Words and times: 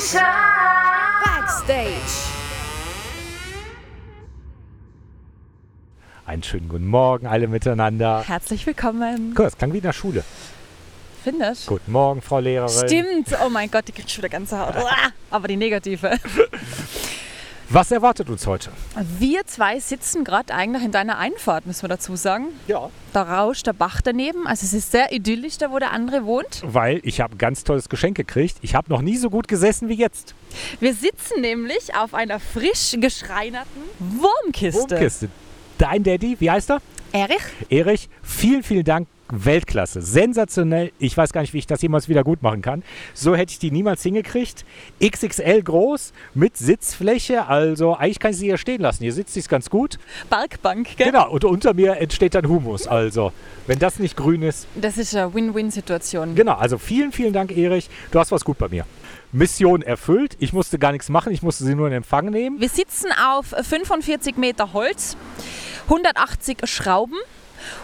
Backstage. 0.00 1.84
Einen 6.24 6.42
schönen 6.42 6.70
guten 6.70 6.86
Morgen 6.86 7.26
alle 7.26 7.48
miteinander. 7.48 8.24
Herzlich 8.26 8.66
willkommen. 8.66 9.34
Guck, 9.34 9.44
das 9.44 9.58
klang 9.58 9.74
wie 9.74 9.76
in 9.76 9.82
der 9.82 9.92
Schule. 9.92 10.24
Findest? 11.22 11.66
Guten 11.66 11.92
Morgen, 11.92 12.22
Frau 12.22 12.38
Lehrerin. 12.38 12.88
Stimmt. 12.88 13.28
Oh 13.44 13.50
mein 13.50 13.70
Gott, 13.70 13.88
die 13.88 13.92
kriegt 13.92 14.10
schon 14.10 14.22
wieder 14.22 14.30
ganze 14.30 14.58
Haut. 14.58 14.74
Aber 15.30 15.48
die 15.48 15.56
negative. 15.56 16.18
Was 17.72 17.92
erwartet 17.92 18.28
uns 18.28 18.48
heute? 18.48 18.72
Wir 19.20 19.46
zwei 19.46 19.78
sitzen 19.78 20.24
gerade 20.24 20.52
eigentlich 20.52 20.82
in 20.82 20.90
deiner 20.90 21.18
Einfahrt, 21.18 21.66
müssen 21.66 21.82
wir 21.82 21.88
dazu 21.88 22.16
sagen. 22.16 22.46
Ja. 22.66 22.90
Da 23.12 23.22
rauscht 23.22 23.64
der 23.64 23.74
Bach 23.74 24.00
daneben. 24.02 24.48
Also 24.48 24.64
es 24.64 24.72
ist 24.72 24.90
sehr 24.90 25.12
idyllisch 25.12 25.56
da, 25.56 25.70
wo 25.70 25.78
der 25.78 25.92
andere 25.92 26.24
wohnt. 26.24 26.62
Weil 26.64 27.00
ich 27.04 27.20
habe 27.20 27.36
ein 27.36 27.38
ganz 27.38 27.62
tolles 27.62 27.88
Geschenk 27.88 28.16
gekriegt. 28.16 28.56
Ich 28.62 28.74
habe 28.74 28.90
noch 28.90 29.02
nie 29.02 29.16
so 29.16 29.30
gut 29.30 29.46
gesessen 29.46 29.88
wie 29.88 29.94
jetzt. 29.94 30.34
Wir 30.80 30.94
sitzen 30.94 31.42
nämlich 31.42 31.94
auf 31.94 32.12
einer 32.12 32.40
frisch 32.40 32.96
geschreinerten 32.98 33.82
Wurmkiste. 34.00 34.90
Wurmkiste. 34.90 35.28
Dein 35.78 36.02
Daddy, 36.02 36.40
wie 36.40 36.50
heißt 36.50 36.72
er? 36.72 36.82
Erich? 37.12 37.42
Erich, 37.68 38.08
vielen, 38.20 38.64
vielen 38.64 38.84
Dank. 38.84 39.06
Weltklasse, 39.32 40.02
sensationell. 40.02 40.92
Ich 40.98 41.16
weiß 41.16 41.32
gar 41.32 41.40
nicht, 41.40 41.54
wie 41.54 41.58
ich 41.58 41.66
das 41.66 41.82
jemals 41.82 42.08
wieder 42.08 42.24
gut 42.24 42.42
machen 42.42 42.62
kann. 42.62 42.82
So 43.14 43.34
hätte 43.34 43.52
ich 43.52 43.58
die 43.58 43.70
niemals 43.70 44.02
hingekriegt. 44.02 44.64
XXL 45.04 45.62
groß 45.62 46.12
mit 46.34 46.56
Sitzfläche. 46.56 47.46
Also 47.46 47.94
eigentlich 47.94 48.18
kann 48.18 48.32
ich 48.32 48.38
sie 48.38 48.46
hier 48.46 48.58
stehen 48.58 48.80
lassen. 48.80 49.02
Hier 49.02 49.12
sitzt 49.12 49.34
sie 49.34 49.42
ganz 49.42 49.70
gut. 49.70 49.98
Parkbank, 50.28 50.96
gell? 50.96 51.06
Genau, 51.06 51.30
und 51.30 51.44
unter 51.44 51.74
mir 51.74 51.96
entsteht 51.96 52.34
dann 52.34 52.48
Humus. 52.48 52.86
Also, 52.86 53.32
wenn 53.66 53.78
das 53.78 53.98
nicht 53.98 54.16
grün 54.16 54.42
ist. 54.42 54.66
Das 54.74 54.98
ist 54.98 55.14
eine 55.14 55.32
Win-Win-Situation. 55.34 56.34
Genau, 56.34 56.54
also 56.54 56.78
vielen, 56.78 57.12
vielen 57.12 57.32
Dank, 57.32 57.56
Erich. 57.56 57.88
Du 58.10 58.18
hast 58.18 58.32
was 58.32 58.44
gut 58.44 58.58
bei 58.58 58.68
mir. 58.68 58.84
Mission 59.32 59.82
erfüllt. 59.82 60.36
Ich 60.40 60.52
musste 60.52 60.78
gar 60.78 60.92
nichts 60.92 61.08
machen. 61.08 61.32
Ich 61.32 61.42
musste 61.42 61.64
sie 61.64 61.74
nur 61.74 61.86
in 61.86 61.92
Empfang 61.92 62.30
nehmen. 62.30 62.60
Wir 62.60 62.68
sitzen 62.68 63.08
auf 63.12 63.46
45 63.46 64.36
Meter 64.36 64.72
Holz, 64.72 65.16
180 65.86 66.58
Schrauben 66.64 67.16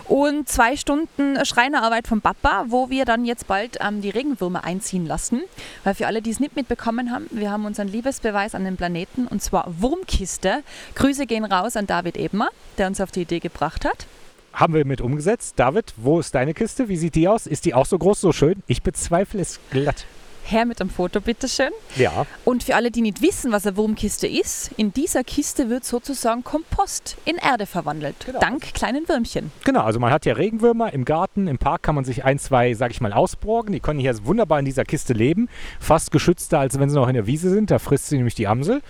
und 0.05 0.49
zwei 0.49 0.77
Stunden 0.77 1.45
Schreinerarbeit 1.45 2.07
vom 2.07 2.21
Papa, 2.21 2.67
wo 2.69 2.91
wir 2.91 3.05
dann 3.05 3.25
jetzt 3.25 3.47
bald 3.47 3.79
ähm, 3.81 4.01
die 4.01 4.11
Regenwürmer 4.11 4.65
einziehen 4.65 5.07
lassen. 5.07 5.43
Weil 5.85 5.95
für 5.95 6.07
alle, 6.07 6.23
die 6.23 6.31
es 6.31 6.41
nicht 6.41 6.57
mitbekommen 6.57 7.11
haben, 7.11 7.27
wir 7.31 7.51
haben 7.51 7.65
unseren 7.65 7.89
Liebesbeweis 7.89 8.55
an 8.55 8.65
den 8.65 8.77
Planeten 8.77 9.27
und 9.27 9.43
zwar 9.43 9.67
Wurmkiste. 9.81 10.63
Grüße 10.95 11.27
gehen 11.27 11.45
raus 11.45 11.77
an 11.77 11.87
David 11.87 12.17
Ebner, 12.17 12.49
der 12.79 12.87
uns 12.87 13.01
auf 13.01 13.11
die 13.11 13.23
Idee 13.23 13.41
gebracht 13.41 13.85
hat. 13.85 14.07
Haben 14.53 14.75
wir 14.75 14.87
mit 14.87 15.03
umgesetzt. 15.03 15.55
David, 15.57 15.93
wo 15.97 16.19
ist 16.19 16.35
deine 16.35 16.55
Kiste? 16.55 16.89
Wie 16.89 16.97
sieht 16.97 17.15
die 17.15 17.29
aus? 17.29 17.47
Ist 17.47 17.67
die 17.67 17.75
auch 17.75 17.85
so 17.85 17.99
groß, 17.99 18.21
so 18.23 18.33
schön? 18.33 18.63
Ich 18.67 18.83
bezweifle 18.83 19.41
es 19.41 19.61
glatt. 19.71 20.07
Her 20.49 20.65
mit 20.65 20.81
dem 20.81 20.91
Foto, 20.91 21.21
bitteschön. 21.21 21.71
Ja. 21.97 22.27
Und 22.45 22.63
für 22.63 22.77
alle, 22.77 22.91
die 22.91 23.01
nicht 23.01 23.21
wissen, 23.23 23.53
was 23.53 23.67
eine 23.67 23.77
Wurmkiste 23.77 24.27
ist, 24.27 24.71
in 24.77 24.93
dieser 24.93 25.25
Kiste 25.25 25.69
wird 25.71 25.85
sozusagen 25.85 26.45
Kompost 26.45 27.17
in 27.25 27.37
Erde 27.37 27.67
verwandelt. 27.67 28.17
Genau. 28.25 28.39
Dank 28.39 28.75
kleinen 28.75 29.09
Würmchen. 29.09 29.51
Genau, 29.65 29.83
also 29.83 29.99
man 29.99 30.13
hat 30.13 30.25
ja 30.25 30.35
Regenwürmer 30.35 30.93
im 30.93 31.05
Garten, 31.05 31.49
im 31.49 31.59
Park 31.59 31.83
kann 31.83 31.95
man 31.95 32.05
sich 32.05 32.25
ein, 32.25 32.39
zwei, 32.39 32.75
sag 32.75 32.91
ich 32.93 33.01
mal, 33.01 33.13
ausborgen. 33.13 33.73
Die 33.73 33.81
können 33.81 33.99
hier 33.99 34.15
wunderbar 34.25 34.59
in 34.59 34.65
dieser 34.65 34.85
Kiste 34.85 35.13
leben. 35.13 35.49
Fast 35.81 36.11
geschützter, 36.11 36.61
als 36.61 36.79
wenn 36.79 36.89
sie 36.89 36.97
noch 36.97 37.09
in 37.09 37.15
der 37.15 37.27
Wiese 37.27 37.51
sind. 37.51 37.71
Da 37.71 37.79
frisst 37.79 38.07
sie 38.09 38.17
nämlich 38.17 38.35
die 38.35 38.47
Amsel. 38.47 38.83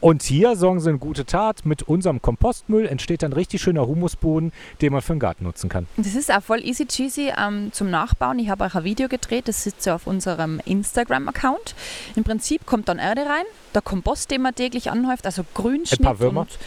Und 0.00 0.22
hier 0.22 0.56
sorgen 0.56 0.80
sie 0.80 0.88
eine 0.88 0.98
gute 0.98 1.24
Tat. 1.24 1.64
Mit 1.64 1.84
unserem 1.84 2.20
Kompostmüll 2.20 2.86
entsteht 2.86 3.22
dann 3.22 3.32
richtig 3.32 3.62
schöner 3.62 3.86
Humusboden, 3.86 4.52
den 4.80 4.92
man 4.92 5.02
für 5.02 5.14
den 5.14 5.20
Garten 5.20 5.44
nutzen 5.44 5.68
kann. 5.68 5.86
Das 5.96 6.14
ist 6.14 6.32
auch 6.32 6.42
voll 6.42 6.64
easy 6.64 6.86
cheesy 6.86 7.32
ähm, 7.36 7.72
zum 7.72 7.90
Nachbauen. 7.90 8.38
Ich 8.38 8.50
habe 8.50 8.64
euch 8.64 8.74
ein 8.74 8.84
Video 8.84 9.08
gedreht, 9.08 9.48
das 9.48 9.62
sitzt 9.62 9.86
ja 9.86 9.94
auf 9.94 10.06
unserem 10.06 10.60
Instagram-Account. 10.96 11.74
Im 12.16 12.24
Prinzip 12.24 12.64
kommt 12.66 12.88
dann 12.88 12.98
Erde 12.98 13.22
rein, 13.22 13.44
der 13.74 13.82
Kompost, 13.82 14.30
den 14.30 14.42
man 14.42 14.54
täglich 14.54 14.90
anhäuft, 14.90 15.26
also 15.26 15.44
Grünschnitt 15.54 16.00
Ein 16.00 16.04
paar 16.04 16.20
Würmer. 16.20 16.40
Und, 16.40 16.58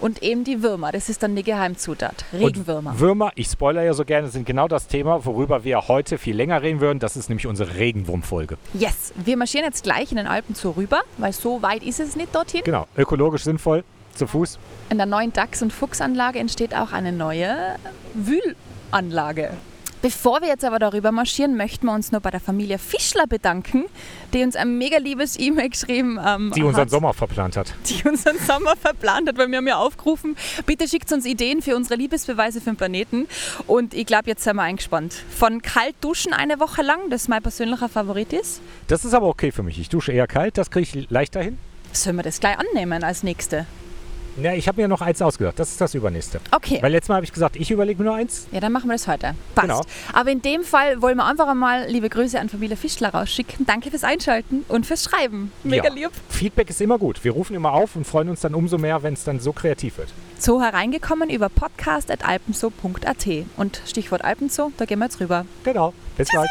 und 0.00 0.22
eben 0.22 0.44
die 0.44 0.62
Würmer. 0.62 0.92
Das 0.92 1.08
ist 1.08 1.22
dann 1.22 1.34
die 1.34 1.42
Geheimzutat. 1.42 2.24
Regenwürmer. 2.32 2.90
Und 2.90 3.00
Würmer, 3.00 3.32
ich 3.34 3.48
spoiler 3.48 3.82
ja 3.82 3.94
so 3.94 4.04
gerne, 4.04 4.28
sind 4.28 4.46
genau 4.46 4.68
das 4.68 4.86
Thema, 4.86 5.24
worüber 5.24 5.64
wir 5.64 5.88
heute 5.88 6.18
viel 6.18 6.36
länger 6.36 6.62
reden 6.62 6.80
würden. 6.80 6.98
Das 6.98 7.16
ist 7.16 7.28
nämlich 7.28 7.46
unsere 7.46 7.76
Regenwurmfolge. 7.76 8.58
Yes, 8.74 9.12
wir 9.16 9.36
marschieren 9.36 9.64
jetzt 9.64 9.82
gleich 9.82 10.10
in 10.10 10.18
den 10.18 10.26
Alpen 10.26 10.54
zu 10.54 10.70
rüber, 10.70 11.00
weil 11.16 11.32
so 11.32 11.62
weit 11.62 11.82
ist 11.82 11.98
es 12.00 12.14
nicht 12.14 12.34
dorthin. 12.34 12.62
Genau, 12.64 12.86
ökologisch 12.96 13.44
sinnvoll, 13.44 13.84
zu 14.14 14.26
Fuß. 14.26 14.58
In 14.90 14.98
der 14.98 15.06
neuen 15.06 15.32
Dachs- 15.32 15.62
und 15.62 15.72
Fuchsanlage 15.72 16.38
entsteht 16.38 16.74
auch 16.74 16.92
eine 16.92 17.12
neue 17.12 17.76
Wühlanlage. 18.14 19.50
Bevor 20.00 20.40
wir 20.40 20.48
jetzt 20.48 20.64
aber 20.64 20.78
darüber 20.78 21.10
marschieren, 21.10 21.56
möchten 21.56 21.86
wir 21.86 21.92
uns 21.92 22.12
nur 22.12 22.20
bei 22.20 22.30
der 22.30 22.40
Familie 22.40 22.78
Fischler 22.78 23.26
bedanken, 23.26 23.86
die 24.32 24.44
uns 24.44 24.54
ein 24.54 24.78
mega 24.78 24.98
liebes 24.98 25.38
E-Mail 25.38 25.70
geschrieben 25.70 26.20
ähm, 26.24 26.52
Die 26.54 26.62
unseren 26.62 26.82
hat, 26.82 26.90
Sommer 26.90 27.14
verplant 27.14 27.56
hat. 27.56 27.74
die 27.88 28.08
unseren 28.08 28.38
Sommer 28.38 28.76
verplant 28.76 29.28
hat, 29.28 29.38
weil 29.38 29.48
wir 29.48 29.58
haben 29.58 29.66
ja 29.66 29.78
aufgerufen, 29.78 30.36
bitte 30.66 30.86
schickt 30.86 31.12
uns 31.12 31.26
Ideen 31.26 31.62
für 31.62 31.74
unsere 31.74 31.96
Liebesbeweise 31.96 32.60
für 32.60 32.70
den 32.70 32.76
Planeten. 32.76 33.26
Und 33.66 33.92
ich 33.92 34.06
glaube, 34.06 34.24
jetzt 34.26 34.44
sind 34.44 34.56
wir 34.56 34.62
eingespannt. 34.62 35.14
Von 35.30 35.62
kalt 35.62 35.96
duschen 36.00 36.32
eine 36.32 36.60
Woche 36.60 36.82
lang, 36.82 37.10
das 37.10 37.26
mein 37.26 37.42
persönlicher 37.42 37.88
Favorit 37.88 38.32
ist. 38.32 38.60
Das 38.86 39.04
ist 39.04 39.14
aber 39.14 39.26
okay 39.26 39.50
für 39.50 39.64
mich. 39.64 39.80
Ich 39.80 39.88
dusche 39.88 40.12
eher 40.12 40.28
kalt, 40.28 40.58
das 40.58 40.70
kriege 40.70 41.00
ich 41.00 41.10
leichter 41.10 41.42
hin. 41.42 41.58
Sollen 41.92 42.16
wir 42.16 42.22
das 42.22 42.38
gleich 42.38 42.56
annehmen 42.58 43.02
als 43.02 43.22
nächste? 43.22 43.66
Ja, 44.40 44.52
ich 44.54 44.68
habe 44.68 44.80
mir 44.80 44.88
noch 44.88 45.00
eins 45.00 45.20
ausgedacht. 45.22 45.58
Das 45.58 45.70
ist 45.70 45.80
das 45.80 45.94
übernächste. 45.94 46.40
Okay. 46.52 46.78
Weil 46.80 46.92
letztes 46.92 47.08
Mal 47.08 47.16
habe 47.16 47.24
ich 47.24 47.32
gesagt, 47.32 47.56
ich 47.56 47.70
überlege 47.70 47.98
mir 48.02 48.08
nur 48.10 48.16
eins. 48.18 48.46
Ja, 48.52 48.60
dann 48.60 48.72
machen 48.72 48.88
wir 48.88 48.94
das 48.94 49.08
heute. 49.08 49.34
Passt. 49.54 49.68
Genau. 49.68 49.82
Aber 50.12 50.30
in 50.30 50.42
dem 50.42 50.62
Fall 50.62 51.02
wollen 51.02 51.16
wir 51.16 51.26
einfach 51.26 51.48
einmal 51.48 51.86
liebe 51.88 52.08
Grüße 52.08 52.38
an 52.38 52.48
Familie 52.48 52.76
Fischler 52.76 53.10
rausschicken. 53.10 53.66
Danke 53.66 53.90
fürs 53.90 54.04
Einschalten 54.04 54.64
und 54.68 54.86
fürs 54.86 55.04
Schreiben. 55.04 55.50
Mega 55.64 55.88
Ja. 55.88 55.92
lieb. 55.94 56.10
Feedback 56.28 56.70
ist 56.70 56.80
immer 56.80 56.98
gut. 56.98 57.24
Wir 57.24 57.32
rufen 57.32 57.56
immer 57.56 57.72
auf 57.72 57.96
und 57.96 58.06
freuen 58.06 58.28
uns 58.28 58.40
dann 58.40 58.54
umso 58.54 58.78
mehr, 58.78 59.02
wenn 59.02 59.14
es 59.14 59.24
dann 59.24 59.40
so 59.40 59.52
kreativ 59.52 59.98
wird. 59.98 60.08
So 60.38 60.62
hereingekommen 60.62 61.30
über 61.30 61.48
podcast.alpenso.at. 61.48 63.26
Und 63.56 63.82
Stichwort 63.86 64.22
Alpenso, 64.24 64.72
da 64.76 64.84
gehen 64.84 64.98
wir 65.00 65.06
jetzt 65.06 65.20
rüber. 65.20 65.46
Genau. 65.64 65.92
Bis 66.16 66.28
gleich. 66.28 66.48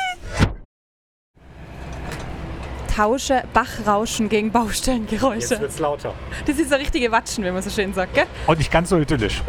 Tausche 2.98 3.44
Bachrauschen 3.54 4.28
gegen 4.28 4.52
Baustellengeräusche. 4.52 5.54
es 5.64 5.78
lauter. 5.78 6.16
Das 6.48 6.58
ist 6.58 6.74
eine 6.74 6.82
richtige 6.82 7.12
Watschen, 7.12 7.44
wenn 7.44 7.54
man 7.54 7.62
so 7.62 7.70
schön 7.70 7.94
sagt, 7.94 8.16
gell? 8.16 8.26
Und 8.48 8.58
nicht 8.58 8.72
ganz 8.72 8.90
so 8.90 8.98
idyllisch. 8.98 9.44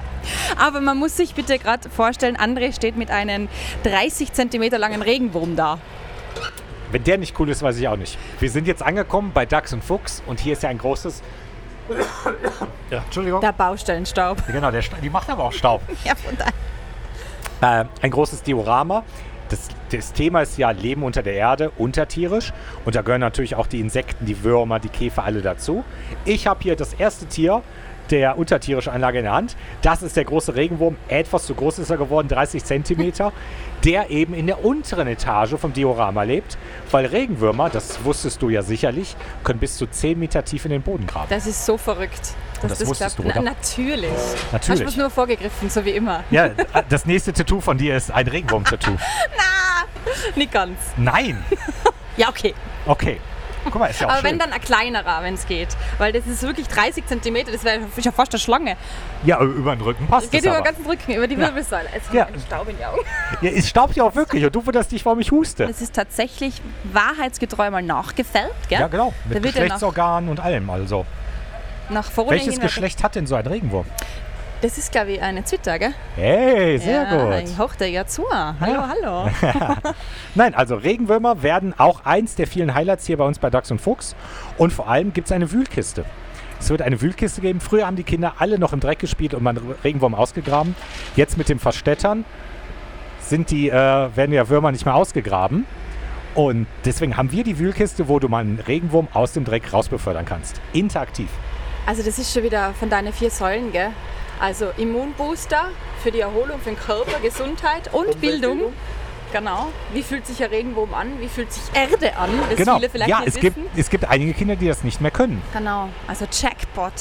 Aber 0.58 0.82
man 0.82 0.98
muss 0.98 1.16
sich 1.16 1.34
bitte 1.34 1.58
gerade 1.58 1.88
vorstellen, 1.88 2.36
André 2.36 2.74
steht 2.74 2.98
mit 2.98 3.10
einem 3.10 3.48
30 3.84 4.34
cm 4.34 4.64
langen 4.72 5.00
Regenwurm 5.00 5.56
da. 5.56 5.78
Wenn 6.92 7.02
der 7.04 7.16
nicht 7.16 7.40
cool 7.40 7.48
ist, 7.48 7.62
weiß 7.62 7.78
ich 7.78 7.88
auch 7.88 7.96
nicht. 7.96 8.18
Wir 8.38 8.50
sind 8.50 8.66
jetzt 8.66 8.82
angekommen 8.82 9.30
bei 9.32 9.46
Dachs 9.46 9.72
und 9.72 9.82
Fuchs 9.82 10.22
und 10.26 10.38
hier 10.38 10.52
ist 10.52 10.62
ja 10.62 10.68
ein 10.68 10.76
großes. 10.76 11.22
Ja, 12.90 12.98
Entschuldigung. 12.98 13.40
Der 13.40 13.52
Baustellenstaub. 13.52 14.46
Genau, 14.46 14.70
der, 14.70 14.82
die 15.02 15.08
macht 15.08 15.30
aber 15.30 15.44
auch 15.44 15.52
Staub. 15.52 15.80
Ja, 16.04 16.12
von 16.16 16.36
daher. 16.36 17.80
äh, 17.80 18.04
ein 18.04 18.10
großes 18.10 18.42
Diorama. 18.42 19.04
Das, 19.50 19.68
das 19.90 20.12
Thema 20.12 20.42
ist 20.42 20.56
ja 20.58 20.70
Leben 20.70 21.02
unter 21.02 21.22
der 21.22 21.34
Erde, 21.34 21.70
untertierisch. 21.76 22.52
Und 22.84 22.94
da 22.94 23.02
gehören 23.02 23.20
natürlich 23.20 23.56
auch 23.56 23.66
die 23.66 23.80
Insekten, 23.80 24.24
die 24.24 24.42
Würmer, 24.42 24.78
die 24.78 24.88
Käfer 24.88 25.24
alle 25.24 25.42
dazu. 25.42 25.84
Ich 26.24 26.46
habe 26.46 26.62
hier 26.62 26.76
das 26.76 26.94
erste 26.94 27.26
Tier 27.26 27.62
der 28.10 28.38
untertierischen 28.38 28.92
Anlage 28.92 29.18
in 29.18 29.24
der 29.24 29.32
Hand. 29.32 29.56
Das 29.82 30.02
ist 30.02 30.16
der 30.16 30.24
große 30.24 30.54
Regenwurm. 30.54 30.96
Etwas 31.08 31.46
zu 31.46 31.54
groß 31.54 31.78
ist 31.78 31.90
er 31.90 31.96
geworden, 31.96 32.28
30 32.28 32.64
Zentimeter. 32.64 33.32
Der 33.84 34.10
eben 34.10 34.34
in 34.34 34.46
der 34.46 34.64
unteren 34.64 35.08
Etage 35.08 35.54
vom 35.56 35.72
Diorama 35.72 36.22
lebt. 36.24 36.58
Weil 36.90 37.06
Regenwürmer, 37.06 37.70
das 37.70 38.04
wusstest 38.04 38.42
du 38.42 38.50
ja 38.50 38.62
sicherlich, 38.62 39.16
können 39.42 39.58
bis 39.58 39.76
zu 39.78 39.86
10 39.86 40.18
Meter 40.18 40.44
tief 40.44 40.64
in 40.66 40.70
den 40.70 40.82
Boden 40.82 41.06
graben. 41.06 41.26
Das 41.30 41.46
ist 41.46 41.64
so 41.64 41.78
verrückt. 41.78 42.34
dass 42.60 42.78
das 42.78 42.86
wusstest 42.88 43.16
klappt. 43.16 43.30
du, 43.30 43.32
Na, 43.34 43.40
oder? 43.40 43.50
natürlich. 43.52 44.10
Natürlich. 44.52 44.68
Hast 44.68 44.80
du 44.80 44.84
es 44.84 44.96
nur 44.96 45.10
vorgegriffen, 45.10 45.70
so 45.70 45.82
wie 45.84 45.90
immer. 45.90 46.24
Ja, 46.30 46.50
das 46.90 47.06
nächste 47.06 47.32
Tattoo 47.32 47.60
von 47.60 47.78
dir 47.78 47.96
ist 47.96 48.10
ein 48.10 48.26
Regenwurm-Tattoo. 48.28 48.92
Nicht 50.36 50.52
ganz. 50.52 50.78
Nein! 50.96 51.42
Ja, 52.16 52.28
okay. 52.28 52.54
Okay. 52.86 53.18
Guck 53.64 53.74
mal, 53.76 53.86
ist 53.88 54.00
ja 54.00 54.06
auch 54.06 54.12
Aber 54.12 54.20
schön. 54.20 54.30
wenn 54.30 54.38
dann 54.38 54.52
ein 54.52 54.60
kleinerer, 54.60 55.22
wenn 55.22 55.34
es 55.34 55.46
geht. 55.46 55.68
Weil 55.98 56.12
das 56.12 56.26
ist 56.26 56.42
wirklich 56.42 56.68
30 56.68 57.04
cm, 57.06 57.46
das 57.52 57.64
wäre 57.64 57.80
ja 57.98 58.12
fast 58.12 58.32
eine 58.32 58.40
Schlange. 58.40 58.76
Ja, 59.24 59.40
über 59.40 59.76
den 59.76 59.82
Rücken 59.82 60.06
passt 60.06 60.26
Es 60.26 60.30
geht 60.30 60.44
über 60.44 60.54
den 60.56 60.64
ganzen 60.64 60.86
Rücken, 60.86 61.12
über 61.12 61.26
die. 61.26 61.38
Wirbelsäule. 61.38 61.88
Es 61.94 62.02
Ja. 62.12 62.20
ja. 62.20 62.26
einen 62.26 62.40
Staub 62.40 62.68
in 62.68 62.76
die 62.76 62.84
Augen. 62.84 63.00
Ja, 63.40 63.50
es 63.50 63.68
staubt 63.68 63.96
ja 63.96 64.04
auch 64.04 64.14
wirklich 64.14 64.44
und 64.44 64.54
du 64.54 64.64
wunderst 64.64 64.92
dich, 64.92 65.04
warum 65.04 65.20
ich 65.20 65.30
huste. 65.30 65.64
Es 65.64 65.80
ist 65.80 65.94
tatsächlich 65.94 66.60
wahrheitsgetreu 66.92 67.70
mal 67.70 67.82
nachgefärbt, 67.82 68.68
gell? 68.68 68.80
Ja, 68.80 68.88
genau. 68.88 69.12
Mit 69.28 69.42
Geschlechtsorganen 69.42 70.28
und 70.30 70.40
allem 70.40 70.68
also. 70.70 71.06
nach 71.88 72.10
vorne 72.10 72.32
Welches. 72.32 72.60
Geschlecht 72.60 73.02
hat 73.02 73.14
denn 73.14 73.26
so 73.26 73.34
ein 73.34 73.46
Regenwurm? 73.46 73.86
Das 74.60 74.76
ist, 74.76 74.92
glaube 74.92 75.12
ich, 75.12 75.22
eine 75.22 75.42
Zwitter, 75.42 75.78
gell? 75.78 75.94
Hey, 76.16 76.78
sehr 76.78 77.02
ja, 77.02 77.38
gut. 77.38 77.48
Ich 77.48 77.58
hochte 77.58 77.86
ja 77.86 78.06
zu. 78.06 78.24
Hallo, 78.30 78.82
hallo. 78.88 79.30
Nein, 80.34 80.54
also 80.54 80.74
Regenwürmer 80.74 81.42
werden 81.42 81.72
auch 81.78 82.04
eins 82.04 82.34
der 82.34 82.46
vielen 82.46 82.74
Highlights 82.74 83.06
hier 83.06 83.16
bei 83.16 83.24
uns 83.24 83.38
bei 83.38 83.48
Dachs 83.48 83.70
und 83.70 83.80
Fuchs. 83.80 84.14
Und 84.58 84.70
vor 84.70 84.88
allem 84.88 85.14
gibt 85.14 85.28
es 85.28 85.32
eine 85.32 85.50
Wühlkiste. 85.50 86.04
Es 86.58 86.68
wird 86.68 86.82
eine 86.82 87.00
Wühlkiste 87.00 87.40
geben. 87.40 87.60
Früher 87.60 87.86
haben 87.86 87.96
die 87.96 88.02
Kinder 88.02 88.34
alle 88.38 88.58
noch 88.58 88.74
im 88.74 88.80
Dreck 88.80 88.98
gespielt 88.98 89.32
und 89.32 89.46
einen 89.46 89.74
Regenwurm 89.82 90.14
ausgegraben. 90.14 90.76
Jetzt 91.16 91.38
mit 91.38 91.48
dem 91.48 91.58
Verstädtern 91.58 92.26
sind 93.20 93.50
die, 93.50 93.70
äh, 93.70 93.72
werden 93.72 94.32
ja 94.32 94.50
Würmer 94.50 94.72
nicht 94.72 94.84
mehr 94.84 94.94
ausgegraben. 94.94 95.64
Und 96.34 96.66
deswegen 96.84 97.16
haben 97.16 97.32
wir 97.32 97.44
die 97.44 97.58
Wühlkiste, 97.58 98.08
wo 98.08 98.18
du 98.18 98.28
mal 98.28 98.40
einen 98.40 98.60
Regenwurm 98.60 99.08
aus 99.14 99.32
dem 99.32 99.46
Dreck 99.46 99.72
rausbefördern 99.72 100.26
kannst. 100.26 100.60
Interaktiv. 100.74 101.30
Also 101.86 102.02
das 102.02 102.18
ist 102.18 102.32
schon 102.32 102.42
wieder 102.42 102.74
von 102.74 102.90
deinen 102.90 103.12
vier 103.12 103.30
Säulen, 103.30 103.72
gell? 103.72 103.90
Also 104.40 104.70
Immunbooster 104.78 105.68
für 106.02 106.10
die 106.10 106.20
Erholung, 106.20 106.58
für 106.60 106.70
den 106.70 106.78
Körper, 106.78 107.20
Gesundheit 107.20 107.92
und 107.92 108.20
Bildung. 108.20 108.72
Genau. 109.32 109.68
Wie 109.92 110.02
fühlt 110.02 110.26
sich 110.26 110.42
ein 110.42 110.48
Regenwurm 110.50 110.92
an? 110.94 111.20
Wie 111.20 111.28
fühlt 111.28 111.52
sich 111.52 111.62
Erde 111.72 112.16
an? 112.16 112.30
Das 112.48 112.56
Genau. 112.58 112.76
viele 112.76 112.88
vielleicht 112.90 113.10
Ja, 113.10 113.20
es 113.20 113.36
wissen. 113.36 113.40
gibt, 113.40 113.78
es 113.78 113.90
gibt 113.90 114.04
einige 114.08 114.32
Kinder, 114.32 114.56
die 114.56 114.66
das 114.66 114.82
nicht 114.82 115.00
mehr 115.00 115.10
können. 115.12 115.40
Genau. 115.52 115.88
Also 116.08 116.24
Jackpot. 116.30 116.92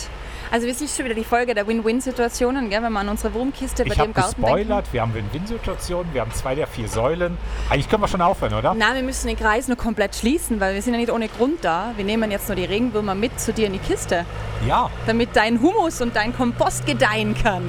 Also 0.51 0.65
wir 0.65 0.73
sind 0.73 0.89
schon 0.89 1.05
wieder 1.05 1.13
die 1.13 1.23
Folge 1.23 1.53
der 1.53 1.67
Win-Win-Situationen, 1.67 2.71
wenn 2.71 2.81
wir 2.91 2.99
an 2.99 3.07
unsere 3.09 3.31
Wurmkiste 3.35 3.83
bei 3.85 3.91
Ich 3.93 3.99
im 3.99 4.13
Garten 4.13 4.41
denken. 4.41 4.41
gespoilert, 4.57 4.85
wir 4.91 5.01
haben 5.03 5.13
Win-Win-Situationen, 5.13 6.11
wir 6.11 6.21
haben 6.21 6.31
zwei 6.33 6.55
der 6.55 6.65
vier 6.65 6.87
Säulen. 6.87 7.37
Eigentlich 7.69 7.87
können 7.87 8.01
wir 8.01 8.07
schon 8.07 8.21
aufhören, 8.21 8.55
oder? 8.55 8.73
Nein, 8.73 8.95
wir 8.95 9.03
müssen 9.03 9.27
den 9.27 9.37
Kreis 9.37 9.67
nur 9.67 9.77
komplett 9.77 10.15
schließen, 10.15 10.59
weil 10.59 10.73
wir 10.73 10.81
sind 10.81 10.93
ja 10.95 10.99
nicht 10.99 11.11
ohne 11.11 11.27
Grund 11.27 11.63
da. 11.63 11.91
Wir 11.97 12.03
nehmen 12.05 12.31
jetzt 12.31 12.47
nur 12.49 12.55
die 12.55 12.65
Regenwürmer 12.65 13.13
mit 13.13 13.39
zu 13.39 13.53
dir 13.53 13.67
in 13.67 13.73
die 13.73 13.79
Kiste, 13.79 14.25
Ja. 14.67 14.89
damit 15.05 15.35
dein 15.35 15.61
Humus 15.61 16.01
und 16.01 16.15
dein 16.15 16.35
Kompost 16.35 16.87
gedeihen 16.87 17.35
kann. 17.35 17.61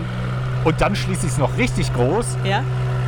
Und 0.65 0.81
dann 0.81 0.97
schließe 0.97 1.27
ich 1.27 1.33
es 1.33 1.39
noch 1.39 1.55
richtig 1.59 1.93
groß. 1.93 2.39
Ja? 2.45 2.63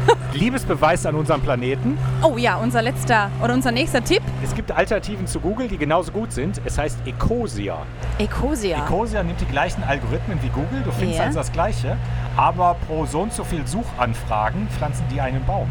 Liebesbeweis 0.32 1.04
an 1.06 1.14
unserem 1.14 1.40
Planeten. 1.42 1.98
Oh 2.22 2.36
ja, 2.36 2.56
unser 2.56 2.82
letzter 2.82 3.30
oder 3.42 3.52
unser 3.54 3.70
nächster 3.72 4.02
Tipp. 4.02 4.22
Es 4.42 4.54
gibt 4.54 4.72
Alternativen 4.72 5.26
zu 5.26 5.40
Google, 5.40 5.68
die 5.68 5.76
genauso 5.78 6.10
gut 6.12 6.32
sind. 6.32 6.60
Es 6.64 6.78
heißt 6.78 6.98
Ecosia. 7.06 7.78
Ecosia. 8.18 8.84
Ecosia 8.84 9.22
nimmt 9.22 9.40
die 9.40 9.46
gleichen 9.46 9.82
Algorithmen 9.84 10.38
wie 10.42 10.48
Google. 10.48 10.82
Du 10.84 10.90
findest 10.92 11.18
Ja. 11.18 11.26
also 11.26 11.38
das 11.38 11.52
Gleiche. 11.52 11.96
Aber 12.36 12.76
pro 12.86 13.04
so 13.06 13.20
und 13.20 13.32
so 13.32 13.44
viel 13.44 13.66
Suchanfragen 13.66 14.68
pflanzen 14.68 15.04
die 15.12 15.20
einen 15.20 15.44
Baum. 15.44 15.68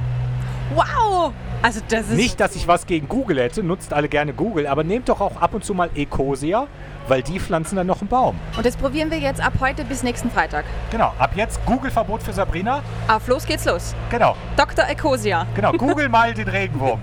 wow! 0.76 1.32
Also 1.64 1.80
das 1.90 2.08
Nicht, 2.08 2.40
dass 2.40 2.56
ich 2.56 2.68
was 2.68 2.88
gegen 2.88 3.08
Google 3.08 3.40
hätte, 3.40 3.62
nutzt 3.64 3.94
alle 3.94 4.10
gerne 4.10 4.34
Google, 4.34 4.66
aber 4.68 4.84
nehmt 4.84 5.10
doch 5.10 5.22
auch 5.22 5.40
ab 5.40 5.54
und 5.54 5.64
zu 5.64 5.74
mal 5.76 5.90
Ecosia, 5.96 6.66
weil 7.08 7.22
die 7.22 7.40
pflanzen 7.40 7.76
dann 7.76 7.86
noch 7.88 8.02
einen 8.02 8.08
Baum. 8.10 8.36
Und 8.58 8.66
das 8.66 8.76
probieren 8.76 9.12
wir 9.12 9.20
jetzt 9.20 9.40
ab 9.40 9.54
heute 9.60 9.84
bis 9.86 10.02
nächsten 10.02 10.32
Freitag. 10.32 10.66
Genau, 10.90 11.14
ab 11.20 11.32
jetzt 11.36 11.64
Google-Verbot 11.68 12.24
für 12.24 12.34
Sabrina. 12.34 12.82
Auf 13.08 13.28
los 13.28 13.46
geht's 13.46 13.66
los. 13.66 13.94
Genau, 14.10 14.36
Dr. 14.58 14.86
Ecosia. 14.90 15.46
genau. 15.56 15.72
Google 15.78 16.10
mal 16.10 16.34
den 16.34 16.48
Regenwurm. 16.48 17.00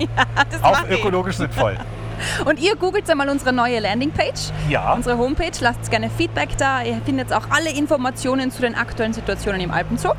Das 0.51 0.63
Auf 0.63 0.83
mach 0.83 0.89
ich. 0.91 0.99
ökologisch 0.99 1.37
sinnvoll. 1.37 1.77
Und 2.45 2.59
ihr 2.59 2.75
googelt 2.75 3.09
einmal 3.09 3.29
unsere 3.29 3.53
neue 3.53 3.79
Landingpage, 3.79 4.51
Ja. 4.69 4.93
unsere 4.95 5.17
Homepage, 5.19 5.53
lasst 5.61 5.89
gerne 5.89 6.11
Feedback 6.11 6.49
da. 6.59 6.83
Ihr 6.83 7.01
findet 7.05 7.33
auch 7.33 7.45
alle 7.51 7.71
Informationen 7.71 8.51
zu 8.51 8.61
den 8.61 8.75
aktuellen 8.75 9.13
Situationen 9.13 9.61
im 9.61 9.71
Alpenzoo. 9.71 10.15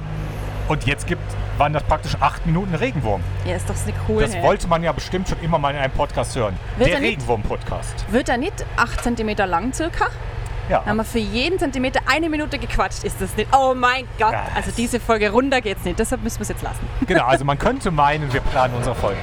Und 0.69 0.85
jetzt 0.85 1.07
gibt, 1.07 1.21
waren 1.57 1.73
das 1.73 1.83
praktisch 1.83 2.15
acht 2.19 2.45
Minuten 2.45 2.75
Regenwurm. 2.75 3.21
Ja, 3.45 3.55
ist 3.55 3.67
doch 3.69 3.75
so 3.75 3.91
cool. 4.07 4.21
Das 4.21 4.35
hä? 4.35 4.43
wollte 4.43 4.67
man 4.67 4.83
ja 4.83 4.91
bestimmt 4.91 5.27
schon 5.27 5.39
immer 5.41 5.57
mal 5.57 5.71
in 5.71 5.77
einem 5.77 5.91
Podcast 5.91 6.35
hören. 6.35 6.55
Wird 6.77 6.89
Der 6.89 6.97
er? 6.97 7.01
Regenwurm-Podcast. 7.01 8.05
Wird 8.11 8.29
er 8.29 8.37
nicht 8.37 8.65
8 8.77 9.03
cm 9.03 9.35
lang 9.47 9.73
circa? 9.73 10.05
Ja. 10.69 10.85
Haben 10.85 10.97
wir 10.97 11.03
für 11.03 11.17
jeden 11.17 11.57
Zentimeter 11.57 12.01
eine 12.05 12.29
Minute 12.29 12.59
gequatscht. 12.59 13.03
Ist 13.03 13.19
das 13.19 13.35
nicht? 13.35 13.49
Oh 13.57 13.73
mein 13.75 14.07
Gott. 14.19 14.33
Ja. 14.33 14.45
Also 14.55 14.69
diese 14.77 14.99
Folge 14.99 15.31
runter 15.31 15.61
geht's 15.61 15.83
nicht. 15.83 15.97
Deshalb 15.97 16.21
müssen 16.21 16.37
wir 16.37 16.43
es 16.43 16.49
jetzt 16.49 16.61
lassen. 16.61 16.87
Genau, 17.07 17.25
also 17.25 17.43
man 17.43 17.57
könnte 17.57 17.89
meinen, 17.89 18.31
wir 18.31 18.41
planen 18.41 18.75
unsere 18.75 18.93
Folge. 18.93 19.17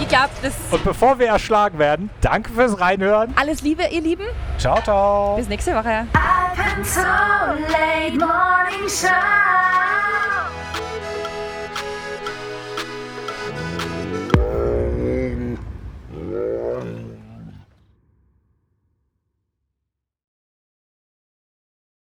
Ich 0.00 0.08
glaube, 0.08 0.30
das 0.40 0.54
Und 0.70 0.82
bevor 0.82 1.18
wir 1.18 1.26
erschlagen 1.26 1.78
werden, 1.78 2.08
danke 2.22 2.50
fürs 2.52 2.80
Reinhören. 2.80 3.34
alles 3.36 3.60
Liebe, 3.60 3.82
ihr 3.90 4.00
Lieben. 4.00 4.24
Ciao, 4.56 4.80
ciao. 4.80 5.36
Bis 5.36 5.48
nächste 5.48 5.74
Woche. 5.74 6.06